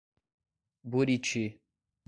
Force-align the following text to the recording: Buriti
Buriti 0.89 1.45